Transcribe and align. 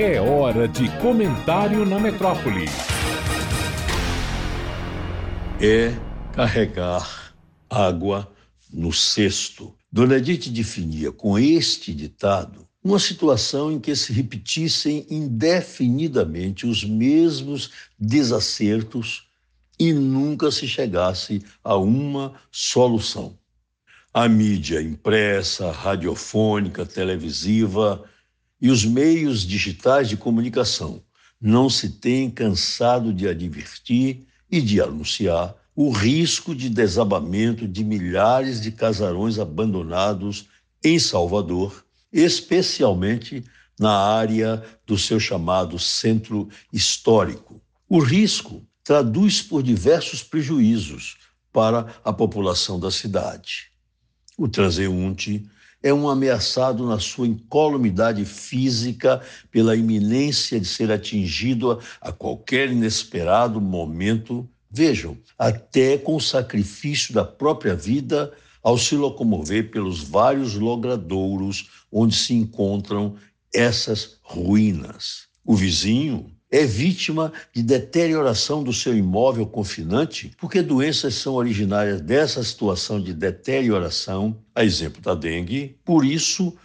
É 0.00 0.20
hora 0.20 0.68
de 0.68 0.88
comentário 1.00 1.84
na 1.84 1.98
metrópole. 1.98 2.66
É 5.60 5.92
carregar 6.32 7.34
água 7.68 8.32
no 8.72 8.92
cesto. 8.92 9.74
Dona 9.90 10.18
Edith 10.18 10.50
definia 10.50 11.10
com 11.10 11.36
este 11.36 11.92
ditado 11.92 12.64
uma 12.80 13.00
situação 13.00 13.72
em 13.72 13.80
que 13.80 13.96
se 13.96 14.12
repetissem 14.12 15.04
indefinidamente 15.10 16.64
os 16.64 16.84
mesmos 16.84 17.72
desacertos 17.98 19.26
e 19.80 19.92
nunca 19.92 20.52
se 20.52 20.68
chegasse 20.68 21.42
a 21.64 21.74
uma 21.76 22.34
solução. 22.52 23.36
A 24.14 24.28
mídia 24.28 24.80
impressa, 24.80 25.72
radiofônica, 25.72 26.86
televisiva 26.86 28.04
e 28.60 28.70
os 28.70 28.84
meios 28.84 29.42
digitais 29.42 30.08
de 30.08 30.16
comunicação 30.16 31.02
não 31.40 31.70
se 31.70 31.90
têm 31.90 32.30
cansado 32.30 33.12
de 33.12 33.28
advertir 33.28 34.26
e 34.50 34.60
de 34.60 34.80
anunciar 34.80 35.54
o 35.74 35.90
risco 35.90 36.54
de 36.54 36.68
desabamento 36.68 37.68
de 37.68 37.84
milhares 37.84 38.60
de 38.60 38.72
casarões 38.72 39.38
abandonados 39.38 40.48
em 40.82 40.98
Salvador, 40.98 41.84
especialmente 42.12 43.44
na 43.78 43.96
área 43.96 44.62
do 44.84 44.98
seu 44.98 45.20
chamado 45.20 45.78
centro 45.78 46.48
histórico. 46.72 47.62
O 47.88 48.00
risco 48.00 48.66
traduz 48.82 49.40
por 49.40 49.62
diversos 49.62 50.22
prejuízos 50.22 51.16
para 51.52 51.94
a 52.04 52.12
população 52.12 52.80
da 52.80 52.90
cidade. 52.90 53.70
O 54.38 54.46
transeunte 54.46 55.44
é 55.82 55.92
um 55.92 56.08
ameaçado 56.08 56.86
na 56.86 57.00
sua 57.00 57.26
incolumidade 57.26 58.24
física 58.24 59.20
pela 59.50 59.74
iminência 59.74 60.60
de 60.60 60.66
ser 60.66 60.92
atingido 60.92 61.80
a, 62.00 62.12
qualquer 62.12 62.70
inesperado 62.70 63.60
momento, 63.60 64.48
vejam, 64.70 65.18
até 65.36 65.98
com 65.98 66.14
o 66.14 66.20
sacrifício 66.20 67.12
da 67.12 67.24
própria 67.24 67.74
vida 67.74 68.32
ao 68.62 68.78
se 68.78 68.94
locomover 68.94 69.72
pelos 69.72 70.04
vários 70.04 70.54
logradouros 70.54 71.68
onde 71.90 72.14
se 72.14 72.32
encontram 72.32 73.16
essas 73.52 74.18
ruínas. 74.22 75.26
O 75.44 75.56
vizinho 75.56 76.30
é 76.50 76.64
vítima 76.64 77.32
de 77.52 77.62
deterioração 77.62 78.62
do 78.62 78.72
seu 78.72 78.96
imóvel 78.96 79.46
confinante, 79.46 80.32
porque 80.38 80.62
doenças 80.62 81.14
são 81.14 81.34
originárias 81.34 82.00
dessa 82.00 82.42
situação 82.42 83.00
de 83.00 83.12
deterioração, 83.12 84.38
a 84.54 84.64
exemplo 84.64 85.02
da 85.02 85.14
dengue. 85.14 85.76
Por 85.84 86.04
isso, 86.04 86.56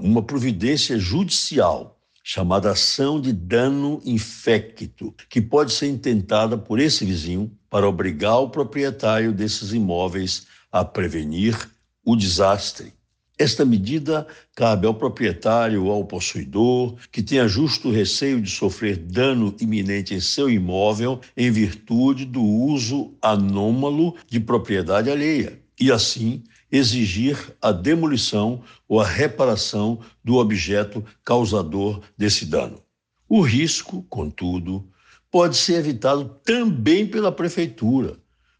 uma 0.00 0.22
providência 0.22 0.98
judicial 0.98 2.00
chamada 2.24 2.72
ação 2.72 3.18
de 3.20 3.32
dano 3.32 4.02
infecto, 4.04 5.14
que 5.30 5.40
pode 5.40 5.72
ser 5.72 5.86
intentada 5.86 6.58
por 6.58 6.78
esse 6.78 7.04
vizinho 7.04 7.50
para 7.70 7.88
obrigar 7.88 8.38
o 8.38 8.50
proprietário 8.50 9.32
desses 9.32 9.72
imóveis 9.72 10.46
a 10.70 10.84
prevenir 10.84 11.56
o 12.04 12.14
desastre. 12.14 12.92
Esta 13.38 13.64
medida 13.64 14.26
cabe 14.56 14.84
ao 14.84 14.94
proprietário 14.94 15.84
ou 15.84 15.92
ao 15.92 16.04
possuidor 16.04 16.96
que 17.12 17.22
tenha 17.22 17.46
justo 17.46 17.88
receio 17.88 18.42
de 18.42 18.50
sofrer 18.50 18.96
dano 18.96 19.54
iminente 19.60 20.12
em 20.12 20.18
seu 20.20 20.50
imóvel 20.50 21.20
em 21.36 21.48
virtude 21.48 22.24
do 22.24 22.42
uso 22.42 23.14
anômalo 23.22 24.16
de 24.26 24.40
propriedade 24.40 25.08
alheia 25.08 25.62
e, 25.80 25.92
assim, 25.92 26.42
exigir 26.70 27.38
a 27.62 27.70
demolição 27.70 28.60
ou 28.88 29.00
a 29.00 29.06
reparação 29.06 30.00
do 30.24 30.34
objeto 30.34 31.04
causador 31.24 32.00
desse 32.16 32.44
dano. 32.44 32.82
O 33.28 33.40
risco, 33.40 34.04
contudo, 34.08 34.84
pode 35.30 35.56
ser 35.56 35.74
evitado 35.74 36.40
também 36.44 37.06
pela 37.06 37.30
prefeitura, 37.30 38.16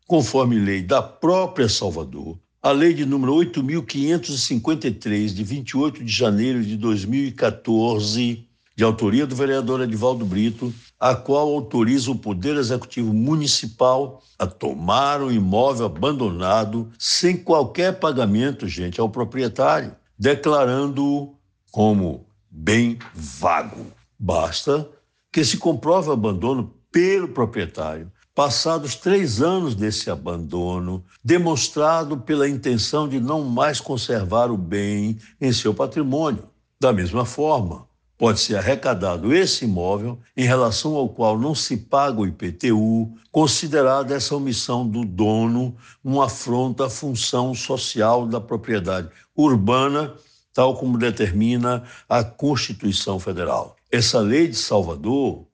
conforme 0.06 0.56
lei 0.56 0.83
da 0.83 1.02
própria 1.02 1.68
Salvador, 1.68 2.38
a 2.63 2.73
lei 2.73 2.92
de 2.92 3.07
número 3.07 3.35
8.553, 3.35 5.29
de 5.29 5.45
28 5.45 6.05
de 6.05 6.13
janeiro 6.13 6.63
de 6.63 6.77
2014, 6.77 8.45
de 8.74 8.85
autoria 8.85 9.27
do 9.27 9.36
vereador 9.36 9.80
Edivaldo 9.80 10.24
Brito, 10.24 10.74
a 10.98 11.14
qual 11.14 11.48
autoriza 11.55 12.11
o 12.11 12.18
Poder 12.18 12.57
Executivo 12.57 13.14
Municipal 13.14 14.23
a 14.39 14.47
tomar 14.47 15.23
o 15.23 15.30
imóvel 15.30 15.86
abandonado 15.86 16.91
sem 16.98 17.36
qualquer 17.36 18.01
pagamento, 18.01 18.67
gente, 18.67 19.01
ao 19.01 19.08
proprietário, 19.08 19.95
declarando-o 20.18 21.36
como 21.70 22.27
bem 22.51 22.98
vago. 23.14 23.86
Basta 24.18 24.89
que 25.30 25.45
se 25.45 25.58
comprove 25.58 26.08
o 26.08 26.13
abandono 26.13 26.74
pelo 26.91 27.29
proprietário 27.29 28.11
passados 28.38 28.94
três 28.94 29.42
anos 29.42 29.74
desse 29.74 30.08
abandono, 30.08 31.04
demonstrado 31.24 32.18
pela 32.18 32.48
intenção 32.48 33.08
de 33.08 33.18
não 33.18 33.42
mais 33.42 33.80
conservar 33.80 34.48
o 34.48 34.56
bem 34.56 35.18
em 35.40 35.52
seu 35.52 35.74
patrimônio. 35.74 36.44
Da 36.78 36.92
mesma 36.92 37.24
forma, 37.24 37.88
pode 38.16 38.38
ser 38.38 38.54
arrecadado 38.54 39.34
esse 39.34 39.64
imóvel 39.64 40.20
em 40.36 40.44
relação 40.44 40.94
ao 40.94 41.08
qual 41.08 41.36
não 41.36 41.52
se 41.52 41.76
paga 41.76 42.20
o 42.20 42.26
IPTU, 42.28 43.12
considerada 43.32 44.14
essa 44.14 44.36
omissão 44.36 44.86
do 44.86 45.05
dono 45.05 45.76
uma 46.05 46.26
afronta 46.26 46.86
à 46.86 46.88
função 46.88 47.52
social 47.52 48.24
da 48.24 48.40
propriedade 48.40 49.08
urbana, 49.36 50.14
tal 50.55 50.76
como 50.76 50.96
determina 50.96 51.82
a 52.08 52.22
Constituição 52.22 53.18
Federal. 53.18 53.74
Essa 53.90 54.20
lei 54.20 54.46
de 54.46 54.56
Salvador 54.56 55.48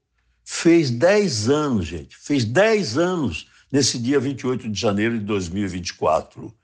fez 0.44 0.90
10 0.90 1.48
anos, 1.48 1.86
gente, 1.86 2.16
fez 2.16 2.44
10 2.44 2.98
anos 2.98 3.48
nesse 3.72 3.98
dia 3.98 4.20
28 4.20 4.68
de 4.68 4.78
janeiro 4.78 5.18
de 5.18 5.24
2024, 5.24 6.54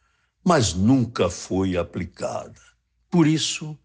mas 0.45 0.75
nunca 0.75 1.29
foi 1.29 1.77
aplicada. 1.77 2.61
Por 3.11 3.27
isso, 3.27 3.77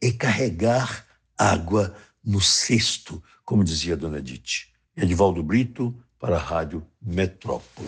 é 0.00 0.10
carregar 0.10 1.06
água 1.38 1.94
no 2.22 2.40
cesto, 2.40 3.22
como 3.44 3.64
dizia 3.64 3.96
dona 3.96 4.18
Edith. 4.18 4.66
Edivaldo 4.96 5.42
Brito, 5.42 5.94
para 6.18 6.36
a 6.36 6.40
Rádio 6.40 6.84
Metrópole. 7.00 7.84